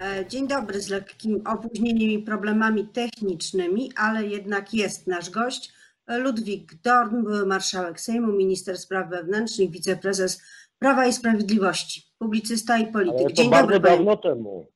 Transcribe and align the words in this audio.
E, 0.00 0.26
dzień 0.26 0.48
dobry, 0.48 0.80
z 0.80 0.88
lekkim 0.88 1.42
opóźnieniem 1.46 2.10
i 2.10 2.18
problemami 2.22 2.88
technicznymi, 2.88 3.92
ale 3.96 4.26
jednak 4.26 4.74
jest 4.74 5.06
nasz 5.06 5.30
gość. 5.30 5.72
Ludwik 6.08 6.74
Dorn, 6.74 7.22
były 7.22 7.46
marszałek 7.46 8.00
Sejmu, 8.00 8.32
minister 8.32 8.78
spraw 8.78 9.10
wewnętrznych, 9.10 9.70
wiceprezes 9.70 10.42
Prawa 10.78 11.06
i 11.06 11.12
Sprawiedliwości, 11.12 12.02
publicysta 12.18 12.78
i 12.78 12.92
polityk. 12.92 13.18
Ale 13.20 13.28
to 13.28 13.32
Dzień 13.34 13.50
bardzo 13.50 13.72
dobry. 13.72 13.80
panie- 13.90 13.96
dawno 13.96 14.16
temu. 14.16 14.72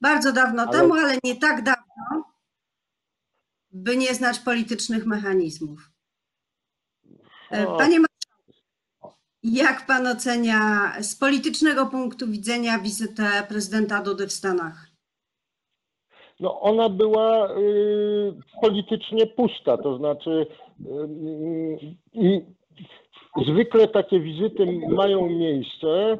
Bardzo 0.00 0.32
dawno 0.32 0.62
Ale- 0.62 0.72
temu, 0.72 0.94
ale 0.94 1.18
nie 1.24 1.36
tak 1.36 1.62
dawno, 1.64 2.24
by 3.70 3.96
nie 3.96 4.14
znać 4.14 4.38
politycznych 4.38 5.06
mechanizmów. 5.06 5.90
E. 7.50 7.66
Panie 7.66 8.00
jak 9.42 9.86
pan 9.86 10.06
ocenia 10.06 10.92
z 11.02 11.16
politycznego 11.16 11.86
punktu 11.86 12.26
widzenia 12.26 12.78
wizytę 12.78 13.22
prezydenta 13.48 14.02
Dudy 14.02 14.26
w 14.26 14.32
Stanach? 14.32 14.86
No 16.40 16.60
ona 16.60 16.88
była 16.88 17.50
y, 17.50 18.32
politycznie 18.60 19.26
pusta, 19.26 19.76
to 19.76 19.98
znaczy 19.98 20.46
y, 22.16 22.20
y, 22.22 22.46
zwykle 23.46 23.88
takie 23.88 24.20
wizyty 24.20 24.66
mają 24.88 25.28
miejsce 25.28 26.12
y, 26.12 26.18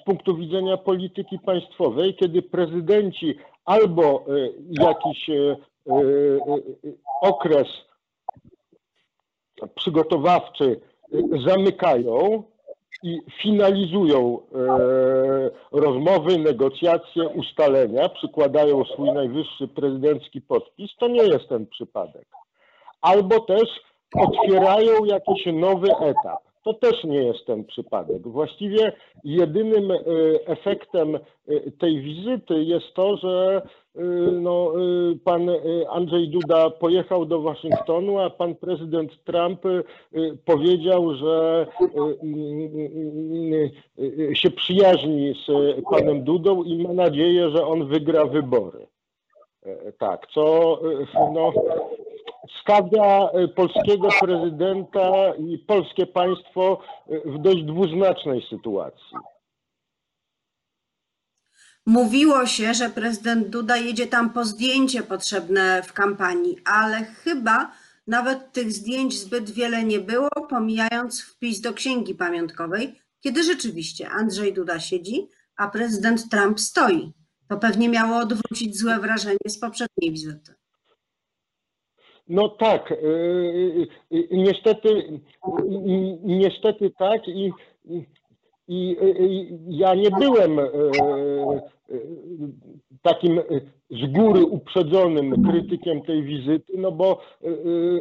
z 0.00 0.04
punktu 0.04 0.36
widzenia 0.36 0.76
polityki 0.76 1.38
państwowej, 1.38 2.14
kiedy 2.14 2.42
prezydenci 2.42 3.34
albo 3.64 4.24
y, 4.28 4.54
jakiś 4.70 5.28
y, 5.28 5.56
okres 7.22 7.68
przygotowawczy 9.74 10.80
zamykają 11.48 12.42
i 13.02 13.20
finalizują 13.42 14.38
e, 14.38 15.50
rozmowy, 15.72 16.38
negocjacje, 16.38 17.28
ustalenia, 17.28 18.08
przykładają 18.08 18.84
swój 18.84 19.12
najwyższy 19.12 19.68
prezydencki 19.68 20.40
podpis, 20.40 20.90
to 20.98 21.08
nie 21.08 21.22
jest 21.22 21.48
ten 21.48 21.66
przypadek. 21.66 22.26
Albo 23.00 23.40
też 23.40 23.68
otwierają 24.14 25.04
jakiś 25.04 25.46
nowy 25.46 25.88
etap. 26.00 26.53
To 26.64 26.74
też 26.74 27.04
nie 27.04 27.22
jest 27.24 27.46
ten 27.46 27.64
przypadek. 27.64 28.28
Właściwie 28.28 28.92
jedynym 29.24 29.90
e, 29.90 29.96
efektem 30.46 31.16
e, 31.16 31.20
tej 31.70 32.00
wizyty 32.00 32.64
jest 32.64 32.94
to, 32.94 33.16
że 33.16 33.62
e, 33.96 34.00
no, 34.32 34.72
pan 35.24 35.50
Andrzej 35.90 36.28
Duda 36.28 36.70
pojechał 36.70 37.26
do 37.26 37.40
Waszyngtonu, 37.40 38.18
a 38.18 38.30
pan 38.30 38.54
prezydent 38.54 39.24
Trump 39.24 39.62
powiedział, 40.44 41.14
że 41.14 41.66
się 44.34 44.50
przyjaźni 44.50 45.34
z 45.46 45.50
panem 45.90 46.24
Dudą 46.24 46.62
i 46.62 46.82
ma 46.82 46.92
nadzieję, 46.92 47.50
że 47.50 47.66
on 47.66 47.88
wygra 47.88 48.24
wybory. 48.24 48.86
Tak, 49.98 50.26
co 50.34 50.78
no, 51.34 51.52
stawia 52.60 53.30
e, 53.30 53.48
polskiego 53.48 54.08
prezydenta 54.20 55.34
i 55.38 55.58
polskie 55.58 56.06
państwo 56.06 56.80
e, 57.08 57.30
w 57.30 57.42
dość 57.42 57.62
dwuznacznej 57.62 58.46
sytuacji. 58.50 59.16
Mówiło 61.86 62.46
się, 62.46 62.74
że 62.74 62.90
prezydent 62.90 63.48
Duda 63.48 63.76
jedzie 63.76 64.06
tam 64.06 64.30
po 64.30 64.44
zdjęcie 64.44 65.02
potrzebne 65.02 65.82
w 65.82 65.92
kampanii, 65.92 66.58
ale 66.64 67.04
chyba 67.04 67.72
nawet 68.06 68.52
tych 68.52 68.72
zdjęć 68.72 69.20
zbyt 69.20 69.50
wiele 69.50 69.84
nie 69.84 70.00
było, 70.00 70.28
pomijając 70.48 71.22
wpis 71.22 71.60
do 71.60 71.72
księgi 71.72 72.14
pamiątkowej, 72.14 73.00
kiedy 73.20 73.42
rzeczywiście 73.42 74.10
Andrzej 74.10 74.52
Duda 74.52 74.80
siedzi, 74.80 75.28
a 75.56 75.68
prezydent 75.68 76.30
Trump 76.30 76.60
stoi. 76.60 77.12
To 77.48 77.56
pewnie 77.56 77.88
miało 77.88 78.16
odwrócić 78.16 78.78
złe 78.78 78.98
wrażenie 78.98 79.48
z 79.48 79.58
poprzedniej 79.58 80.10
wizyty. 80.10 80.54
No 82.28 82.48
tak, 82.48 82.92
e, 82.92 82.94
e, 82.94 83.82
e, 84.10 84.36
niestety, 84.36 85.20
niestety 86.22 86.90
tak 86.90 87.28
i, 87.28 87.52
i, 87.88 88.06
i 88.68 88.96
ja 89.68 89.94
nie 89.94 90.10
byłem 90.10 90.60
takim 93.02 93.38
e, 93.38 93.42
z 93.90 94.12
góry 94.12 94.44
uprzedzonym 94.44 95.50
krytykiem 95.50 96.02
tej 96.02 96.22
wizyty, 96.22 96.72
no 96.78 96.92
bo 96.92 97.20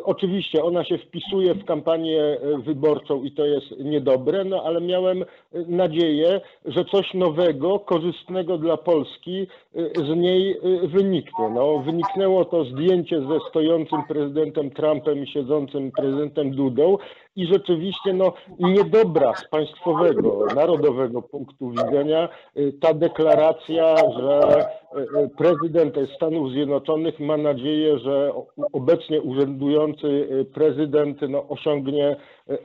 oczywiście 0.04 0.64
ona 0.64 0.84
się 0.84 0.98
wpisuje 0.98 1.54
w 1.54 1.66
kampanię 1.66 2.38
wyborczą 2.66 3.24
i 3.24 3.32
to 3.32 3.46
jest 3.46 3.66
niedobre, 3.80 4.44
no 4.44 4.64
ale 4.64 4.82
miałem 4.82 5.26
nadzieję, 5.68 6.42
że 6.66 6.86
coś 6.86 7.14
nowego, 7.14 7.80
korzystnego 7.80 8.58
dla 8.58 8.78
Polski 8.78 9.48
z 9.96 10.18
niej 10.18 10.58
wyniknie. 10.84 11.50
No, 11.50 11.80
wyniknęło 11.80 12.46
to 12.46 12.66
zdjęcie 12.66 13.20
ze 13.20 13.50
stojącym 13.50 14.04
prezydentem 14.08 14.72
Trumpem 14.72 15.24
i 15.24 15.28
siedzącym 15.28 15.92
prezydentem 15.92 16.52
Dudą 16.52 16.98
i 17.36 17.48
rzeczywiście 17.48 18.14
no, 18.14 18.34
niedobra 18.60 19.36
z 19.36 19.48
państwowego, 19.48 20.46
narodowego 20.56 21.22
punktu 21.22 21.70
widzenia 21.70 22.30
y, 22.58 22.74
ta 22.82 22.94
deklaracja, 22.94 23.73
że 24.20 24.66
y, 24.96 25.02
y, 25.20 25.30
prezydent 25.38 25.96
Stanów 26.16 26.52
Zjednoczonych 26.52 27.20
ma 27.20 27.38
nadzieję, 27.38 28.00
że 28.00 28.32
obecnie 28.74 29.22
urzędujący 29.22 30.08
y, 30.08 30.46
prezydent 30.54 31.18
no, 31.30 31.48
osiągnie 31.50 32.16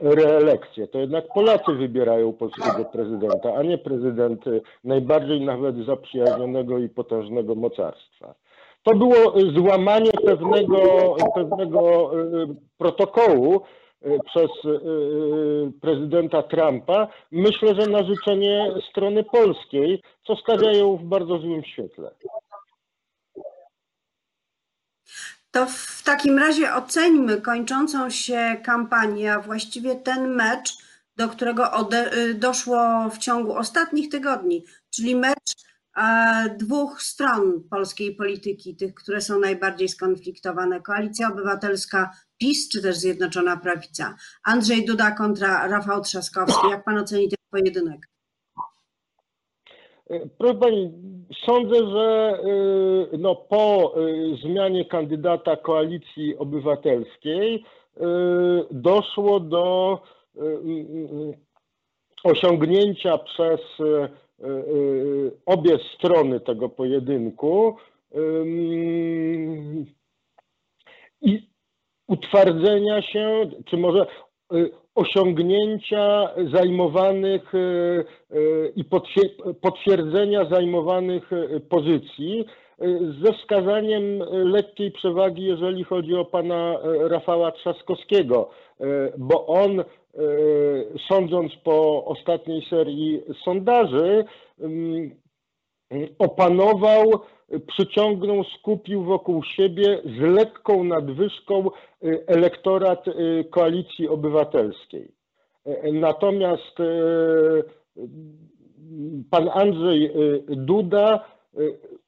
reelekcję. 0.01 0.87
To 0.87 0.99
jednak 0.99 1.25
Polacy 1.33 1.71
wybierają 1.71 2.33
polskiego 2.33 2.85
prezydenta, 2.85 3.53
a 3.55 3.63
nie 3.63 3.77
prezydent 3.77 4.45
najbardziej 4.83 5.41
nawet 5.41 5.75
zaprzyjaźnionego 5.85 6.77
i 6.77 6.89
potężnego 6.89 7.55
mocarstwa. 7.55 8.35
To 8.83 8.95
było 8.95 9.33
złamanie 9.55 10.11
pewnego, 10.25 11.15
pewnego 11.35 12.11
protokołu, 12.77 13.61
przez 14.01 14.49
y, 14.65 15.71
prezydenta 15.81 16.43
Trumpa, 16.43 17.07
myślę, 17.31 17.75
że 17.75 17.89
na 17.89 18.03
życzenie 18.03 18.73
strony 18.91 19.23
polskiej, 19.23 20.01
co 20.27 20.35
stawia 20.35 20.71
ją 20.71 20.97
w 20.97 21.03
bardzo 21.03 21.37
złym 21.37 21.63
świetle. 21.63 22.11
To 25.51 25.65
w 25.65 26.01
takim 26.05 26.39
razie 26.39 26.73
oceńmy 26.73 27.41
kończącą 27.41 28.09
się 28.09 28.55
kampanię, 28.63 29.33
a 29.33 29.39
właściwie 29.39 29.95
ten 29.95 30.35
mecz, 30.35 30.77
do 31.17 31.29
którego 31.29 31.71
y, 32.13 32.33
doszło 32.33 33.09
w 33.09 33.17
ciągu 33.17 33.53
ostatnich 33.53 34.09
tygodni, 34.09 34.63
czyli 34.89 35.15
mecz 35.15 35.51
e, 35.51 35.68
dwóch 36.59 37.01
stron 37.01 37.63
polskiej 37.69 38.15
polityki, 38.15 38.75
tych, 38.75 38.93
które 38.93 39.21
są 39.21 39.39
najbardziej 39.39 39.87
skonfliktowane. 39.89 40.81
Koalicja 40.81 41.27
Obywatelska 41.31 42.11
PiS, 42.37 42.69
czy 42.69 42.81
też 42.81 42.95
Zjednoczona 42.97 43.57
Prawica. 43.57 44.15
Andrzej 44.43 44.85
Duda 44.85 45.11
kontra 45.11 45.67
Rafał 45.67 46.01
Trzaskowski. 46.01 46.69
Jak 46.69 46.83
pan 46.83 46.97
oceni 46.97 47.29
ten 47.29 47.37
pojedynek? 47.51 48.09
Y, 50.11 50.29
Proszę 50.37 50.55
Pani, 50.55 50.91
sądzę, 51.45 51.75
że 51.75 52.39
y, 53.13 53.17
no, 53.17 53.35
po 53.35 53.95
zmianie 54.43 54.85
kandydata 54.85 55.55
koalicji 55.55 56.37
obywatelskiej 56.37 57.63
doszło 58.71 59.39
do 59.39 59.99
osiągnięcia 62.23 63.17
przez 63.17 63.59
obie 65.45 65.77
strony 65.95 66.39
tego 66.39 66.69
pojedynku 66.69 67.75
i 71.21 71.49
utwardzenia 72.07 73.01
się, 73.01 73.49
czy 73.65 73.77
może 73.77 74.05
y, 74.53 74.71
osiągnięcia 74.95 76.29
zajmowanych 76.53 77.53
i 78.75 78.83
potwier- 78.83 79.53
potwierdzenia 79.61 80.49
zajmowanych 80.49 81.29
pozycji 81.69 82.45
ze 83.25 83.33
wskazaniem 83.33 84.21
y, 84.21 84.25
lekkiej 84.45 84.91
przewagi, 84.91 85.43
jeżeli 85.43 85.83
chodzi 85.83 86.15
o 86.15 86.25
pana 86.25 86.75
y, 87.05 87.09
Rafała 87.09 87.51
Trzaskowskiego, 87.51 88.49
y, 88.81 88.85
bo 89.17 89.47
on, 89.47 89.79
y, 89.79 89.83
sądząc 91.07 91.55
po 91.55 92.05
ostatniej 92.05 92.65
serii 92.69 93.21
sondaży, 93.43 94.25
ym, 94.61 95.11
opanował, 96.19 97.11
przyciągnął, 97.67 98.43
skupił 98.43 99.03
wokół 99.03 99.43
siebie 99.43 100.01
z 100.05 100.19
lekką 100.19 100.83
nadwyżką 100.83 101.67
y, 102.03 102.23
elektorat 102.27 103.07
y, 103.07 103.45
koalicji 103.49 104.07
obywatelskiej. 104.07 105.11
Y, 105.67 105.91
Natomiast 105.93 106.79
y, 106.79 107.63
pan 109.31 109.49
Andrzej 109.53 110.05
y, 110.05 110.43
Duda, 110.47 111.25
y, 111.59 111.98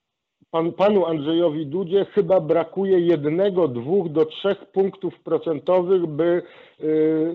pan, 0.52 0.72
panu 0.72 1.06
Andrzejowi 1.06 1.68
Dudzie 1.68 2.06
chyba 2.06 2.40
brakuje 2.42 3.00
jednego, 3.00 3.68
dwóch 3.68 4.10
do 4.10 4.26
trzech 4.26 4.66
punktów 4.66 5.20
procentowych, 5.20 6.06
by 6.06 6.44
y, 6.80 6.86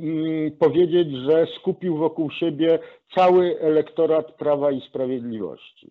mm, 0.03 0.53
powiedzieć, 0.59 1.09
że 1.13 1.47
skupił 1.61 1.97
wokół 1.97 2.31
siebie 2.31 2.79
cały 3.15 3.61
elektorat 3.61 4.33
Prawa 4.33 4.71
i 4.71 4.81
Sprawiedliwości. 4.81 5.91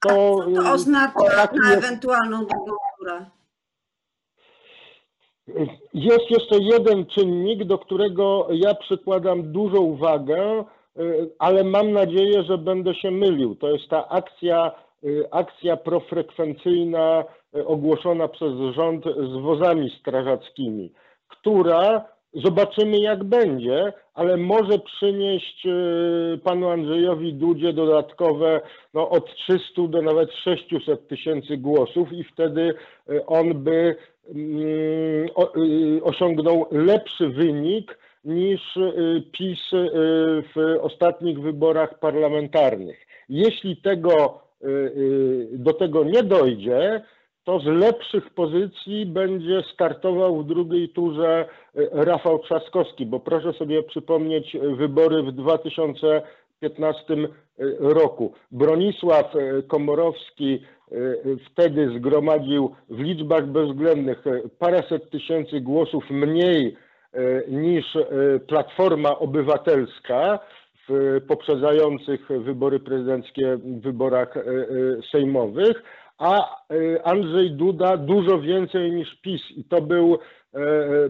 To, 0.00 0.08
co 0.08 0.62
to 0.62 0.72
oznacza 0.72 1.48
na 1.64 1.72
ewentualną 1.72 2.46
drugą 2.46 2.72
turę? 2.98 3.26
Jest 5.94 6.30
jeszcze 6.30 6.58
jeden 6.58 7.06
czynnik, 7.06 7.64
do 7.64 7.78
którego 7.78 8.48
ja 8.50 8.74
przykładam 8.74 9.52
dużą 9.52 9.80
uwagę, 9.80 10.64
ale 11.38 11.64
mam 11.64 11.92
nadzieję, 11.92 12.42
że 12.42 12.58
będę 12.58 12.94
się 12.94 13.10
mylił. 13.10 13.54
To 13.54 13.70
jest 13.70 13.88
ta 13.88 14.08
akcja, 14.08 14.72
akcja 15.30 15.76
profrekwencyjna 15.76 17.24
ogłoszona 17.66 18.28
przez 18.28 18.52
rząd 18.74 19.04
z 19.04 19.42
wozami 19.42 19.90
strażackimi, 20.00 20.92
która 21.28 22.04
zobaczymy 22.34 22.98
jak 22.98 23.24
będzie, 23.24 23.92
ale 24.14 24.36
może 24.36 24.78
przynieść 24.78 25.66
panu 26.44 26.68
Andrzejowi 26.68 27.34
Dudzie 27.34 27.72
dodatkowe 27.72 28.60
no, 28.94 29.10
od 29.10 29.34
300 29.34 29.82
do 29.88 30.02
nawet 30.02 30.32
600 30.32 31.08
tysięcy 31.08 31.56
głosów 31.56 32.12
i 32.12 32.24
wtedy 32.24 32.74
on 33.26 33.54
by 33.54 33.96
Mm, 34.34 35.26
y, 35.56 36.02
osiągnął 36.02 36.66
lepszy 36.70 37.28
wynik 37.28 37.98
niż 38.24 38.76
y, 38.76 39.22
PiS 39.32 39.72
y, 39.72 39.90
w 40.54 40.78
ostatnich 40.80 41.40
wyborach 41.40 41.98
parlamentarnych. 41.98 43.06
Jeśli 43.28 43.76
tego, 43.76 44.40
do 45.52 45.72
tego 45.72 46.04
nie 46.04 46.22
dojdzie, 46.22 47.02
to 47.44 47.60
z 47.60 47.64
lepszych 47.64 48.30
pozycji 48.30 49.06
będzie 49.06 49.62
startował 49.74 50.42
w 50.42 50.46
drugiej 50.46 50.88
turze 50.88 51.48
Rafał 51.92 52.38
Trzaskowski, 52.38 53.06
bo 53.06 53.20
proszę 53.20 53.52
sobie 53.52 53.82
przypomnieć 53.82 54.56
wybory 54.76 55.22
w 55.22 55.32
2015 55.32 57.16
roku. 57.80 58.32
Bronisław 58.50 59.32
Komorowski 59.68 60.60
Y, 60.92 61.36
wtedy 61.50 61.98
zgromadził 61.98 62.74
w 62.90 63.00
liczbach 63.00 63.46
bezwzględnych 63.46 64.26
y, 64.26 64.42
paręset 64.58 65.10
tysięcy 65.10 65.60
głosów 65.60 66.10
mniej 66.10 66.76
y, 67.14 67.44
niż 67.48 67.98
Platforma 68.46 69.18
Obywatelska 69.18 70.38
poprzedzających 71.28 72.28
wybory 72.28 72.80
prezydenckie 72.80 73.58
wyborach 73.80 74.34
sejmowych, 75.12 75.82
a 76.18 76.56
Andrzej 77.04 77.50
Duda 77.50 77.96
dużo 77.96 78.40
więcej 78.40 78.92
niż 78.92 79.14
PiS 79.14 79.42
i 79.56 79.64
to 79.64 79.82
był 79.82 80.18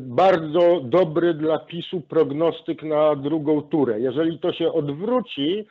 bardzo 0.00 0.81
dobry 0.84 1.34
dla 1.34 1.58
PiSu 1.58 2.00
prognostyk 2.00 2.82
na 2.82 3.17
drugą 3.17 3.62
turę. 3.62 4.00
Jeżeli 4.00 4.38
to 4.38 4.52
się 4.52 4.73
odwróci, 4.73 5.67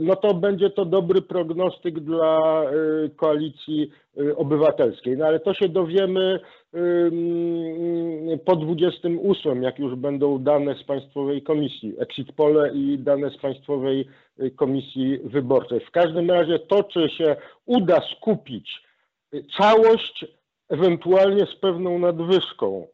no 0.00 0.16
to 0.16 0.34
będzie 0.34 0.70
to 0.70 0.84
dobry 0.84 1.22
prognostyk 1.22 2.00
dla 2.00 2.62
koalicji 3.16 3.90
obywatelskiej. 4.36 5.16
No 5.16 5.26
ale 5.26 5.40
to 5.40 5.54
się 5.54 5.68
dowiemy 5.68 6.40
po 8.44 8.56
28, 8.56 9.62
jak 9.62 9.78
już 9.78 9.94
będą 9.94 10.38
dane 10.38 10.74
z 10.74 10.84
Państwowej 10.84 11.42
Komisji, 11.42 11.94
exit 11.98 12.32
pole 12.32 12.72
i 12.74 12.98
dane 12.98 13.30
z 13.30 13.36
Państwowej 13.38 14.08
Komisji 14.56 15.18
Wyborczej. 15.24 15.80
W 15.80 15.90
każdym 15.90 16.30
razie 16.30 16.58
to, 16.58 16.84
czy 16.84 17.08
się 17.08 17.36
uda 17.66 18.00
skupić 18.16 18.82
całość, 19.56 20.26
ewentualnie 20.68 21.46
z 21.46 21.56
pewną 21.56 21.98
nadwyżką 21.98 22.86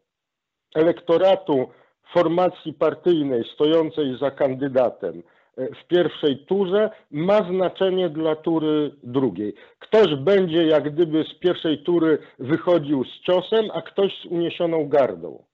elektoratu 0.74 1.68
formacji 2.12 2.72
partyjnej 2.72 3.44
stojącej 3.54 4.18
za 4.18 4.30
kandydatem, 4.30 5.22
w 5.56 5.88
pierwszej 5.88 6.46
turze 6.46 6.90
ma 7.10 7.48
znaczenie 7.50 8.10
dla 8.10 8.36
tury 8.36 8.96
drugiej. 9.02 9.54
Ktoś 9.78 10.14
będzie 10.14 10.66
jak 10.66 10.94
gdyby 10.94 11.24
z 11.24 11.38
pierwszej 11.38 11.84
tury 11.84 12.18
wychodził 12.38 13.04
z 13.04 13.26
ciosem, 13.26 13.70
a 13.74 13.82
ktoś 13.82 14.12
z 14.22 14.26
uniesioną 14.26 14.88
gardą. 14.88 15.44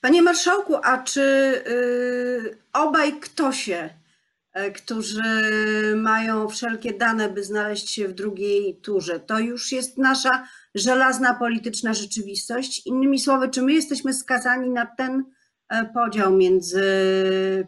Panie 0.00 0.22
marszałku, 0.22 0.76
a 0.82 1.02
czy 1.02 1.20
yy, 1.20 2.58
obaj 2.72 3.20
ktosie, 3.20 3.90
yy, 4.54 4.72
którzy 4.72 5.22
mają 5.96 6.48
wszelkie 6.48 6.92
dane, 6.92 7.28
by 7.28 7.44
znaleźć 7.44 7.90
się 7.90 8.08
w 8.08 8.12
drugiej 8.12 8.76
turze, 8.76 9.20
to 9.20 9.38
już 9.38 9.72
jest 9.72 9.98
nasza 9.98 10.46
żelazna 10.74 11.34
polityczna 11.34 11.94
rzeczywistość? 11.94 12.86
Innymi 12.86 13.18
słowy, 13.18 13.48
czy 13.48 13.62
my 13.62 13.72
jesteśmy 13.72 14.14
skazani 14.14 14.70
na 14.70 14.86
ten 14.86 15.24
E, 15.24 15.39
podział 15.94 16.32
między 16.32 16.82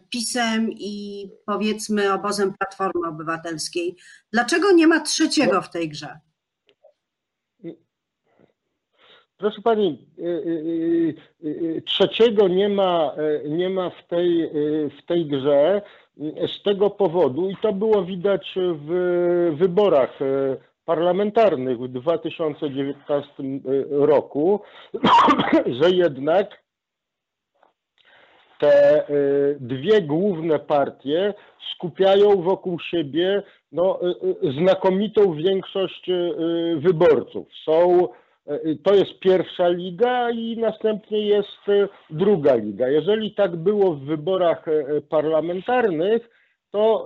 PiSem 0.09 0.71
i 0.71 1.27
powiedzmy 1.45 2.13
obozem 2.13 2.53
Platformy 2.59 3.07
Obywatelskiej. 3.07 3.95
Dlaczego 4.31 4.71
nie 4.71 4.87
ma 4.87 4.99
trzeciego 4.99 5.61
w 5.61 5.69
tej 5.69 5.89
grze? 5.89 6.19
Proszę 9.37 9.61
pani, 9.61 10.07
y, 10.19 10.23
y, 10.23 11.15
y, 11.47 11.81
trzeciego 11.85 12.47
nie 12.47 12.69
ma, 12.69 13.15
nie 13.49 13.69
ma 13.69 13.89
w, 13.89 14.07
tej, 14.07 14.49
w 14.99 15.05
tej 15.05 15.25
grze 15.25 15.81
z 16.47 16.63
tego 16.63 16.89
powodu, 16.89 17.49
i 17.49 17.57
to 17.61 17.73
było 17.73 18.05
widać 18.05 18.55
w 18.55 19.55
wyborach 19.57 20.19
parlamentarnych 20.85 21.79
w 21.79 21.87
2019 21.87 23.43
roku, 23.89 24.61
że 25.81 25.91
jednak 25.91 26.62
te 28.59 29.09
y, 29.09 29.57
dwie 29.59 30.01
główne 30.01 30.59
partie 30.59 31.33
skupiają 31.75 32.41
wokół 32.41 32.79
siebie 32.79 33.43
no, 33.71 33.99
y, 34.01 34.47
y, 34.47 34.51
znakomitą 34.51 35.33
większość 35.33 36.09
wyborców. 36.77 37.47
Są, 37.65 38.07
to 38.83 38.95
jest 38.95 39.19
pierwsza 39.19 39.67
liga 39.67 40.31
i 40.31 40.57
następnie 40.57 41.27
jest 41.27 41.91
druga 42.09 42.55
liga. 42.55 42.87
Jeżeli 42.87 43.31
tak 43.31 43.55
było 43.55 43.93
w 43.93 43.99
wyborach 43.99 44.65
parlamentarnych, 45.09 46.29
to 46.71 47.05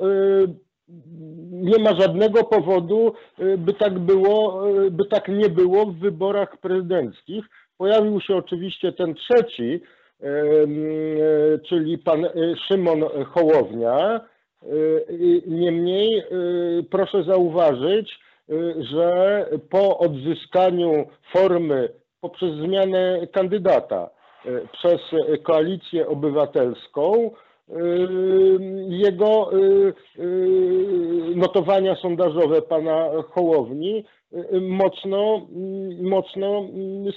nie 1.52 1.84
ma 1.84 1.96
żadnego 1.96 2.44
powodu, 2.44 3.14
by 3.58 3.74
tak 3.74 4.00
było, 4.00 4.64
by 4.92 5.06
tak 5.06 5.28
nie 5.28 5.50
było 5.50 5.86
w 5.86 5.96
wyborach 5.96 6.58
prezydenckich. 6.58 7.46
Pojawił 7.78 8.22
się 8.22 8.36
oczywiście 8.36 8.92
ten 8.92 9.16
trzeci, 9.16 9.82
czyli 11.70 11.98
pan 11.98 12.26
e, 12.26 12.32
Szymon 12.68 13.04
Hołownia. 13.26 14.22
E, 14.64 14.68
niemniej 15.48 16.24
proszę 16.92 17.24
zauważyć, 17.24 18.20
że 18.80 19.46
po 19.70 19.98
odzyskaniu 19.98 21.06
formy 21.34 21.90
poprzez 22.22 22.52
zmianę 22.52 23.28
kandydata 23.34 24.10
przez 24.72 25.02
koalicję 25.44 26.08
obywatelską, 26.08 27.32
jego 28.90 29.50
notowania 31.36 31.96
sondażowe 31.96 32.62
pana 32.62 33.10
Hołowni 33.30 34.06
mocno, 34.62 35.48
mocno 36.02 36.64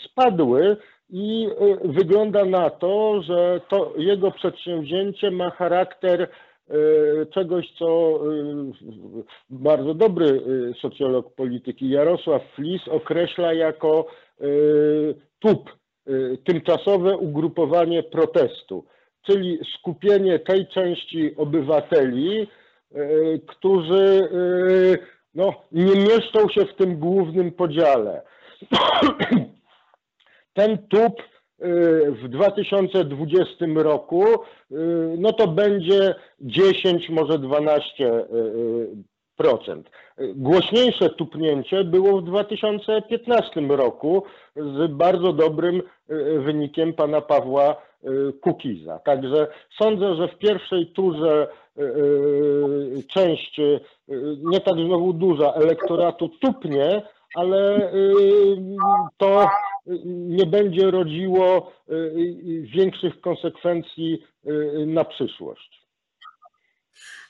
spadły 0.05 0.77
i 1.13 1.49
y, 1.85 1.89
wygląda 1.89 2.45
na 2.45 2.71
to, 2.71 3.23
że 3.23 3.61
to 3.69 3.93
jego 3.97 4.31
przedsięwzięcie 4.31 5.31
ma 5.31 5.51
charakter 5.51 6.23
y, 6.23 7.27
czegoś, 7.35 7.67
co 7.79 8.21
y, 8.27 9.25
bardzo 9.51 9.95
dobry 9.95 10.43
socjolog 10.83 11.35
polityki 11.35 11.91
Jarosław 11.91 12.43
Flis 12.55 12.89
określa 12.89 13.53
jako 13.53 14.07
TUP, 15.39 15.71
tymczasowe 16.45 17.17
ugrupowanie 17.17 18.03
protestu, 18.03 18.85
czyli 19.27 19.59
skupienie 19.79 20.39
tej 20.39 20.67
części 20.67 21.37
obywateli, 21.37 22.49
którzy 23.47 24.29
no, 25.35 25.53
nie 25.73 25.97
mieszczą 25.97 26.49
się 26.49 26.65
w 26.65 26.75
tym 26.75 26.99
głównym 26.99 27.53
podziale. 27.53 28.23
ten 30.61 30.79
tup 30.89 31.21
y, 31.21 32.13
w 32.13 32.29
2020 32.29 33.67
roku, 33.75 34.25
y, 34.25 34.37
no 35.19 35.33
to 35.33 35.49
będzie 35.49 36.15
10, 36.41 37.11
może 37.11 37.39
12 37.39 38.25
procent. 39.37 39.91
Głośniejsze 40.35 41.11
tupnięcie 41.11 41.85
było 41.85 42.21
w 42.21 42.25
2015 42.25 43.61
roku 43.61 44.23
z 44.57 44.93
bardzo 44.93 45.33
dobrym 45.33 45.77
y, 46.11 46.41
wynikiem 46.41 46.93
pana 46.93 47.21
Pawła 47.21 47.77
Kukiza. 48.41 48.99
Także 48.99 49.47
sądzę, 49.79 50.15
że 50.15 50.29
w 50.29 50.39
pierwszej 50.39 50.87
turze 50.87 51.49
część, 53.09 53.61
nie 54.43 54.61
tak 54.61 54.75
znowu 54.75 55.13
duża, 55.13 55.53
elektoratu 55.53 56.29
tupnie, 56.29 57.03
ale 57.35 57.91
to 59.17 59.49
nie 60.05 60.47
będzie 60.47 60.91
rodziło 60.91 61.73
większych 62.75 63.21
konsekwencji 63.21 64.25
na 64.87 65.05
przyszłość. 65.05 65.81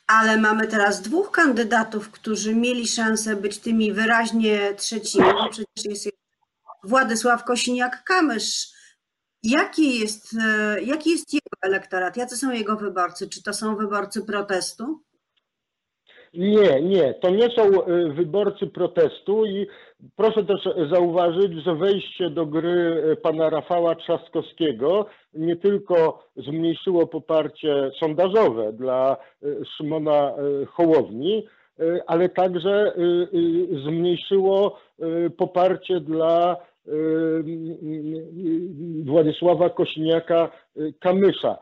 ale 0.06 0.36
mamy 0.36 0.66
teraz 0.66 1.02
dwóch 1.02 1.30
kandydatów, 1.30 2.10
którzy 2.10 2.54
mieli 2.54 2.88
szansę 2.88 3.36
być 3.36 3.58
tymi 3.58 3.92
wyraźnie 3.92 4.74
trzecimi, 4.74 5.24
przecież 5.50 5.84
jest 5.84 6.10
Władysław 6.84 7.44
Kosiniak-Kamysz. 7.44 8.74
Jaki 9.42 10.00
jest, 10.00 10.36
e, 10.44 10.82
jaki 10.82 11.10
jest 11.10 11.34
jego 11.34 11.56
elektorat? 11.62 12.16
Jacy 12.16 12.36
są 12.36 12.50
jego 12.50 12.76
wyborcy? 12.76 13.28
Czy 13.28 13.42
to 13.42 13.52
są 13.52 13.76
wyborcy 13.76 14.22
protestu? 14.24 15.00
Nie, 16.34 16.82
nie, 16.82 17.14
to 17.14 17.30
nie 17.30 17.48
są 17.50 17.86
y, 17.88 18.12
wyborcy 18.12 18.66
protestu 18.66 19.46
i 19.46 19.66
proszę 20.16 20.44
też 20.44 20.68
zauważyć, 20.92 21.52
że 21.64 21.74
wejście 21.74 22.30
do 22.30 22.46
gry 22.46 23.02
y, 23.12 23.16
pana 23.16 23.50
Rafała 23.50 23.94
Trzaskowskiego 23.94 25.06
nie 25.34 25.56
tylko 25.56 26.24
zmniejszyło 26.36 27.06
poparcie 27.06 27.90
sondażowe 28.00 28.72
dla 28.72 29.16
y, 29.42 29.64
Szymona 29.76 30.32
Hołowni, 30.68 31.46
ale 32.06 32.28
także 32.28 32.92
zmniejszyło 33.84 34.78
poparcie 35.36 36.00
dla 36.00 36.56
Władysława 39.04 39.68
Kosiniaka-Kamysza. 39.68 41.56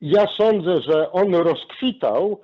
Ja 0.00 0.26
sądzę, 0.40 0.76
że 0.88 1.12
on 1.12 1.34
rozkwitał 1.34 2.40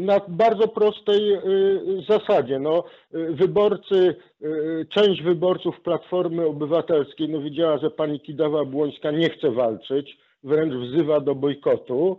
na 0.00 0.20
bardzo 0.28 0.68
prostej 0.68 1.28
yy, 1.28 2.02
zasadzie. 2.08 2.58
No, 2.58 2.84
yy, 3.12 3.34
wyborcy, 3.34 4.14
część 4.88 5.22
wyborców 5.22 5.80
Platformy 5.80 6.46
Obywatelskiej 6.46 7.28
no, 7.28 7.40
widziała, 7.40 7.78
że 7.78 7.90
pani 7.90 8.20
Kidawa-Błońska 8.20 9.18
nie 9.18 9.30
chce 9.30 9.50
walczyć, 9.50 10.18
wręcz 10.42 10.74
wzywa 10.74 11.20
do 11.20 11.34
bojkotu. 11.34 12.18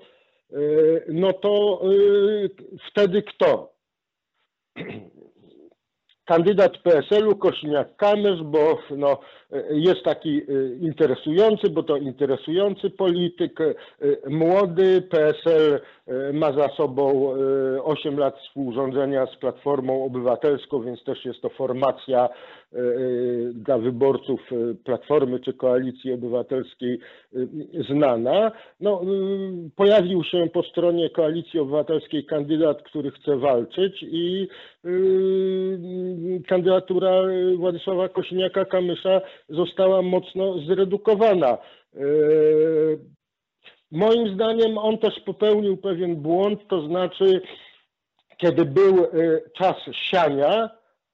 No 1.07 1.33
to 1.33 1.81
wtedy 2.91 3.21
kto? 3.21 3.73
Kandydat 6.25 6.77
PSL-u 6.77 7.35
Kośniak-Kamysz, 7.35 8.43
bo 8.43 8.77
no, 8.97 9.19
jest 9.69 10.03
taki 10.03 10.41
y, 10.49 10.77
interesujący, 10.81 11.69
bo 11.69 11.83
to 11.83 11.97
interesujący 11.97 12.89
polityk, 12.89 13.61
y, 13.61 13.75
młody, 14.29 15.01
PSL 15.01 15.81
y, 16.07 16.33
ma 16.33 16.51
za 16.51 16.69
sobą 16.69 17.33
8 17.83 18.17
lat 18.19 18.39
współrządzenia 18.39 19.25
z 19.25 19.35
Platformą 19.35 20.05
Obywatelską, 20.05 20.81
więc 20.81 21.03
też 21.03 21.25
jest 21.25 21.41
to 21.41 21.49
formacja 21.49 22.29
dla 23.53 23.77
wyborców 23.77 24.41
Platformy 24.83 25.39
czy 25.39 25.53
Koalicji 25.53 26.13
Obywatelskiej 26.13 26.99
znana. 27.89 28.51
No, 28.79 29.01
pojawił 29.75 30.23
się 30.23 30.47
po 30.53 30.63
stronie 30.63 31.09
Koalicji 31.09 31.59
Obywatelskiej 31.59 32.25
kandydat, 32.25 32.83
który 32.83 33.11
chce 33.11 33.37
walczyć 33.37 34.03
i 34.03 34.47
kandydatura 36.47 37.21
Władysława 37.57 38.07
Kosiniaka-Kamysza 38.07 39.21
została 39.49 40.01
mocno 40.01 40.59
zredukowana. 40.59 41.57
Moim 43.91 44.35
zdaniem 44.35 44.77
on 44.77 44.97
też 44.97 45.19
popełnił 45.19 45.77
pewien 45.77 46.15
błąd, 46.15 46.67
to 46.67 46.87
znaczy, 46.87 47.41
kiedy 48.37 48.65
był 48.65 49.07
czas 49.57 49.75
siania, 49.91 50.69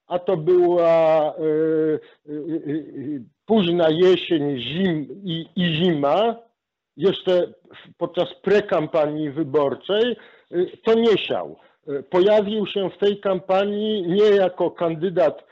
a 0.07 0.19
to 0.19 0.37
była 0.37 1.33
późna 3.51 3.87
jesień 3.89 4.59
zim 4.59 5.07
i, 5.23 5.45
i 5.55 5.75
zima, 5.75 6.35
jeszcze 6.97 7.53
podczas 7.97 8.33
prekampanii 8.41 9.29
wyborczej, 9.29 10.15
to 10.83 10.93
nie 10.93 11.17
siał. 11.17 11.55
Pojawił 12.09 12.67
się 12.67 12.89
w 12.89 12.97
tej 12.97 13.19
kampanii 13.19 14.07
nie 14.07 14.29
jako 14.29 14.71
kandydat 14.71 15.43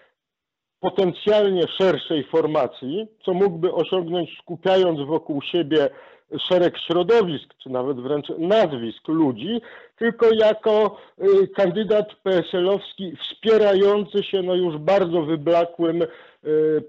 potencjalnie 0.80 1.64
szerszej 1.82 2.24
formacji, 2.24 3.08
co 3.26 3.34
mógłby 3.34 3.74
osiągnąć 3.74 4.38
skupiając 4.42 5.00
wokół 5.08 5.42
siebie 5.42 5.90
szereg 6.38 6.78
środowisk, 6.78 7.54
czy 7.64 7.70
nawet 7.70 8.00
wręcz 8.00 8.28
nazwisk 8.38 9.08
ludzi, 9.08 9.62
tylko 9.98 10.26
jako 10.34 10.98
y, 11.44 11.48
kandydat 11.48 12.08
PSL-owski 12.24 13.16
wspierający 13.16 14.24
się 14.24 14.42
no 14.42 14.56
już 14.56 14.78
bardzo 14.78 15.22
wyblakłym 15.22 16.02
y, 16.02 16.08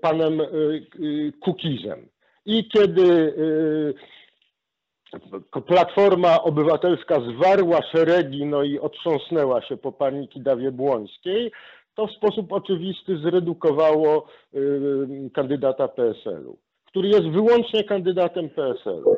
panem 0.01 0.41
y, 0.41 1.33
Kukizem. 1.41 2.09
I 2.47 2.69
kiedy 2.69 3.35
Platforma 5.67 6.43
Obywatelska 6.43 7.21
zwarła 7.21 7.79
szeregi 7.93 8.47
no 8.47 8.63
i 8.63 8.79
otrząsnęła 8.79 9.63
się 9.63 9.77
po 9.77 9.93
pani 9.93 10.29
Kidawie 10.29 10.73
Błońskiej, 10.73 11.53
to 11.95 12.07
w 12.07 12.13
sposób 12.13 12.53
oczywisty 12.53 13.19
zredukowało 13.19 14.27
kandydata 15.35 15.89
PSL-u, 15.89 16.59
który 16.87 17.09
jest 17.09 17.29
wyłącznie 17.29 17.85
kandydatem 17.85 18.49
PSL-u. 18.49 19.17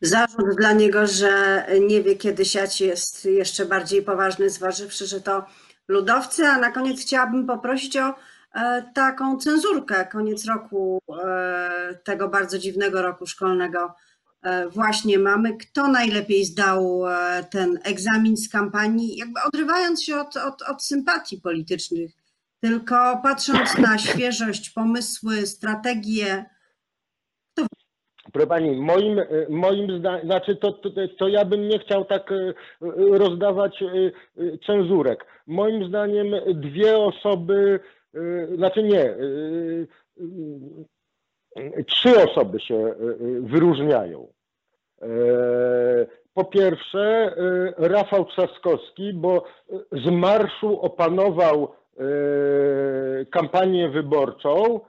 Zarzut 0.00 0.56
dla 0.56 0.72
niego, 0.72 1.06
że 1.06 1.66
nie 1.80 2.02
wie, 2.02 2.16
kiedy 2.16 2.44
siać 2.44 2.80
jest 2.80 3.24
jeszcze 3.24 3.66
bardziej 3.66 4.02
poważny, 4.02 4.50
zważywszy, 4.50 5.06
że 5.06 5.20
to 5.20 5.46
ludowcy. 5.88 6.46
A 6.46 6.58
na 6.58 6.70
koniec 6.70 7.00
chciałabym 7.00 7.46
poprosić 7.46 7.96
o 7.96 8.14
e, 8.54 8.90
taką 8.94 9.38
cenzurkę. 9.38 10.06
Koniec 10.06 10.44
roku, 10.44 11.02
e, 11.24 11.98
tego 12.04 12.28
bardzo 12.28 12.58
dziwnego 12.58 13.02
roku 13.02 13.26
szkolnego 13.26 13.94
E, 14.46 14.68
właśnie 14.68 15.18
mamy, 15.18 15.56
kto 15.56 15.88
najlepiej 15.88 16.44
zdał 16.44 17.02
ten 17.50 17.78
egzamin 17.82 18.36
z 18.36 18.48
kampanii, 18.48 19.16
jakby 19.16 19.40
odrywając 19.42 20.02
się 20.02 20.16
od, 20.16 20.36
od, 20.36 20.62
od 20.62 20.84
sympatii 20.84 21.40
politycznych, 21.40 22.10
tylko 22.60 23.20
patrząc 23.22 23.78
na 23.78 23.98
świeżość, 23.98 24.70
pomysły, 24.70 25.46
strategie. 25.46 26.44
Proszę 28.32 28.46
Pani, 28.46 28.76
moim, 28.76 29.18
e, 29.18 29.24
moim 29.48 29.98
zdaniem, 29.98 30.26
znaczy 30.26 30.56
to, 30.56 30.72
to, 30.72 30.90
to 31.18 31.28
ja 31.28 31.44
bym 31.44 31.68
nie 31.68 31.78
chciał 31.78 32.04
tak 32.04 32.32
rozdawać 33.10 33.84
cenzurek. 34.66 35.26
Moim 35.46 35.88
zdaniem 35.88 36.26
dwie 36.46 36.98
osoby, 36.98 37.80
znaczy 38.56 38.82
nie, 38.82 39.14
trzy 41.86 42.24
osoby 42.24 42.60
się 42.60 42.94
wyróżniają. 43.40 44.28
E, 45.02 45.08
po 46.34 46.44
pierwsze, 46.44 47.36
e, 47.78 47.88
Rafał 47.88 48.24
Trzaskowski, 48.24 49.12
bo 49.12 49.44
z 49.92 50.10
marszu 50.10 50.80
opanował 50.80 51.72
e, 51.98 52.04
kampanię 53.24 53.88
wyborczą, 53.88 54.80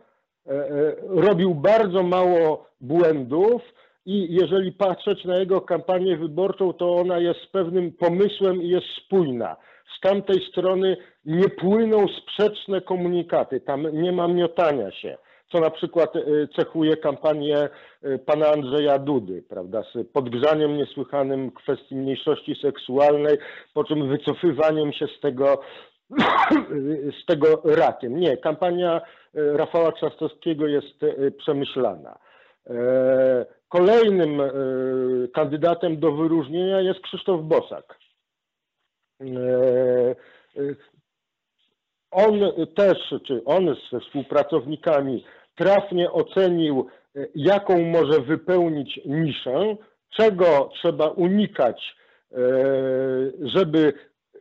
robił 1.09 1.55
bardzo 1.55 2.03
mało 2.03 2.66
błędów 2.81 3.61
i 4.05 4.27
jeżeli 4.33 4.71
patrzeć 4.71 5.25
na 5.25 5.37
jego 5.37 5.61
kampanię 5.61 6.17
wyborczą, 6.17 6.73
to 6.73 6.95
ona 6.95 7.19
jest 7.19 7.51
pewnym 7.51 7.91
pomysłem 7.91 8.63
i 8.63 8.69
jest 8.69 8.87
spójna. 8.87 9.55
Z 9.97 9.99
tamtej 9.99 10.41
strony 10.51 10.97
nie 11.25 11.49
płyną 11.49 12.05
sprzeczne 12.07 12.81
komunikaty, 12.81 13.59
tam 13.59 14.01
nie 14.01 14.11
ma 14.11 14.27
miotania 14.27 14.91
się 14.91 15.17
co 15.51 15.59
na 15.59 15.69
przykład 15.69 16.15
y, 16.15 16.47
cechuje 16.55 16.97
kampanię 16.97 17.69
y, 18.05 18.19
pana 18.19 18.47
Andrzeja 18.47 18.99
Dudy, 18.99 19.43
prawda, 19.49 19.83
z 19.83 20.07
podgrzaniem 20.13 20.77
niesłychanym 20.77 21.51
kwestii 21.51 21.95
mniejszości 21.95 22.55
seksualnej, 22.61 23.37
po 23.73 23.83
czym 23.83 24.09
wycofywaniem 24.09 24.93
się 24.93 25.07
z 25.17 25.19
tego, 25.19 25.61
z 27.21 27.25
tego 27.25 27.61
rakiem. 27.65 28.19
Nie, 28.19 28.37
kampania 28.37 29.01
y, 29.35 29.57
Rafała 29.57 29.91
Trzastowskiego 29.91 30.67
jest 30.67 31.05
przemyślana. 31.37 32.19
E, 32.69 33.45
kolejnym 33.69 34.41
kandydatem 35.33 35.99
do 35.99 36.11
wyróżnienia 36.11 36.81
jest 36.81 36.99
Krzysztof 36.99 37.41
Bosak. 37.41 37.97
E, 39.21 40.15
on 42.11 42.33
też, 42.75 42.97
czy 43.27 43.41
on 43.45 43.75
ze 43.91 43.99
współpracownikami 43.99 45.25
trafnie 45.55 46.11
ocenił, 46.11 46.87
e, 47.15 47.27
jaką 47.35 47.81
może 47.81 48.21
wypełnić 48.21 48.99
niszę, 49.05 49.75
czego 50.09 50.69
trzeba 50.73 51.07
unikać, 51.07 51.95
e, 52.31 52.37
żeby 53.41 53.93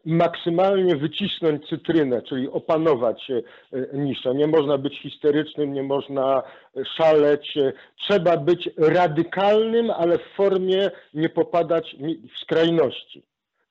maksymalnie 0.06 0.96
wycisnąć 0.96 1.68
cytrynę, 1.68 2.22
czyli 2.22 2.48
opanować 2.48 3.30
e, 3.30 3.42
niszę. 3.92 4.34
Nie 4.34 4.46
można 4.46 4.78
być 4.78 5.00
histerycznym, 5.00 5.72
nie 5.72 5.82
można 5.82 6.42
szaleć. 6.96 7.58
Trzeba 7.98 8.36
być 8.36 8.70
radykalnym, 8.76 9.90
ale 9.90 10.18
w 10.18 10.34
formie 10.36 10.90
nie 11.14 11.28
popadać 11.28 11.96
w 12.34 12.38
skrajności 12.38 13.22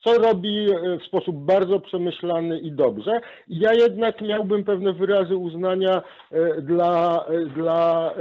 co 0.06 0.18
robi 0.18 0.72
e, 0.72 1.00
w 1.00 1.04
sposób 1.04 1.36
bardzo 1.36 1.80
przemyślany 1.80 2.60
i 2.60 2.72
dobrze. 2.72 3.22
Ja 3.48 3.74
jednak 3.74 4.22
miałbym 4.22 4.64
pewne 4.64 4.94
wyrazy 4.94 5.36
uznania 5.36 6.02
e, 6.32 6.62
dla, 6.62 7.26
e, 7.26 7.46
dla 7.46 8.14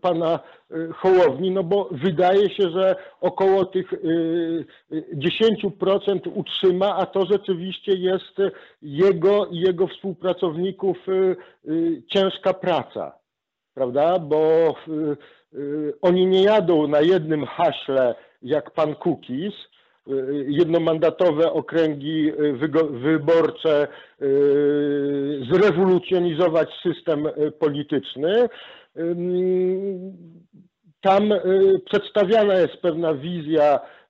pana 0.00 0.40
Hołowni, 0.94 1.50
no 1.50 1.62
bo 1.62 1.88
wydaje 1.90 2.50
się, 2.50 2.70
że 2.70 2.96
około 3.20 3.64
tych 3.64 3.92
e, 3.92 3.96
e, 4.96 5.02
10% 5.16 6.20
utrzyma, 6.34 6.96
a 6.96 7.06
to 7.06 7.26
rzeczywiście 7.26 7.92
jest 7.92 8.36
jego 8.82 9.46
i 9.46 9.60
jego 9.60 9.86
współpracowników 9.86 10.96
ciężka 12.06 12.54
praca, 12.54 13.12
prawda? 13.74 14.18
Bo 14.18 14.74
oni 16.02 16.26
nie 16.26 16.42
jadą 16.42 16.88
na 16.88 17.00
jednym 17.00 17.46
haśle 17.46 18.14
jak 18.42 18.70
pan 18.70 18.94
Kukis, 18.94 19.54
jednomandatowe 20.48 21.52
okręgi 21.52 22.28
y, 22.28 22.52
wyborcze, 22.90 23.88
y, 24.22 24.26
zrewolucjonizować 25.52 26.68
system 26.82 27.26
y, 27.26 27.52
polityczny. 27.52 28.48
Tam 31.00 31.32
y, 31.32 31.38
przedstawiana 31.84 32.54
jest 32.54 32.76
pewna 32.76 33.14
wizja 33.14 33.80
y, 33.80 33.80
y, 33.80 34.05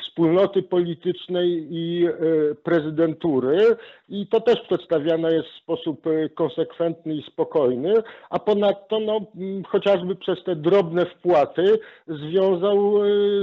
wspólnoty 0.00 0.62
politycznej 0.62 1.66
i 1.70 2.08
y, 2.08 2.56
prezydentury 2.62 3.76
i 4.08 4.26
to 4.26 4.40
też 4.40 4.60
przedstawiane 4.60 5.32
jest 5.32 5.48
w 5.48 5.62
sposób 5.62 6.06
y, 6.06 6.30
konsekwentny 6.34 7.14
i 7.14 7.22
spokojny, 7.22 7.94
a 8.30 8.38
ponadto 8.38 9.00
no, 9.00 9.20
chociażby 9.68 10.16
przez 10.16 10.44
te 10.44 10.56
drobne 10.56 11.06
wpłaty 11.06 11.78
związał 12.08 12.94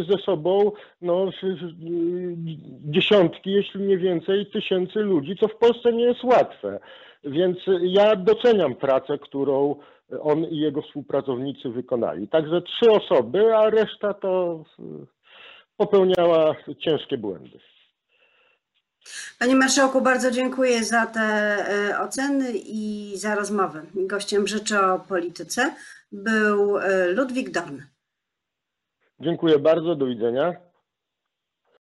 ze 0.10 0.18
sobą 0.18 0.72
no, 1.02 1.30
dziesiątki, 2.86 3.52
jeśli 3.52 3.82
nie 3.82 3.98
więcej, 3.98 4.46
tysięcy 4.46 5.00
ludzi, 5.00 5.36
co 5.40 5.48
w 5.48 5.56
Polsce 5.56 5.94
nie 5.94 6.04
jest 6.04 6.24
łatwe. 6.24 6.80
Więc 7.24 7.58
ja 7.82 8.16
doceniam 8.16 8.76
pracę, 8.76 9.18
którą 9.18 9.76
on 10.22 10.44
i 10.44 10.58
jego 10.58 10.82
współpracownicy 10.82 11.70
wykonali. 11.70 12.28
Także 12.28 12.62
trzy 12.62 12.92
osoby, 12.92 13.56
a 13.56 13.70
reszta 13.70 14.14
to 14.14 14.64
popełniała 15.86 16.56
ciężkie 16.80 17.18
błędy. 17.18 17.60
Panie 19.40 19.56
Marszałku, 19.56 20.02
bardzo 20.02 20.32
dziękuję 20.32 20.84
za 20.84 21.06
te 21.06 21.22
e, 21.22 22.00
oceny 22.00 22.52
i 22.56 23.14
za 23.16 23.36
rozmowę. 23.36 23.82
Gościem 23.96 24.48
Rzeczy 24.48 24.80
o 24.80 25.00
Polityce 25.00 25.76
był 26.12 26.78
e, 26.78 27.08
Ludwik 27.08 27.52
Dorn. 27.52 27.82
Dziękuję 29.20 29.60
bardzo, 29.60 29.96
do 29.96 30.06
widzenia. 30.06 30.54